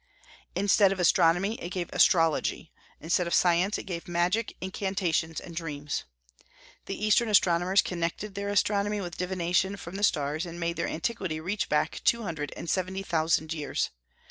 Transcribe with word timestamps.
Instead 0.55 0.91
of 0.91 0.99
astronomy, 0.99 1.61
it 1.61 1.69
gave 1.69 1.87
astrology; 1.93 2.71
instead 2.99 3.27
of 3.27 3.35
science, 3.35 3.77
it 3.77 3.83
gave 3.83 4.07
magic, 4.07 4.55
incantations, 4.59 5.39
and 5.39 5.55
dreams. 5.55 6.05
The 6.87 7.05
Eastern 7.05 7.29
astronomers 7.29 7.83
connected 7.83 8.33
their 8.33 8.49
astronomy 8.49 8.99
with 8.99 9.15
divination 9.17 9.77
from 9.77 9.97
the 9.97 10.03
stars, 10.03 10.43
and 10.43 10.59
made 10.59 10.75
their 10.77 10.87
antiquity 10.89 11.39
reach 11.39 11.69
back 11.69 11.91
to 11.91 12.03
two 12.03 12.23
hundred 12.23 12.51
and 12.57 12.67
seventy 12.67 13.03
thousand 13.03 13.53
years. 13.53 13.91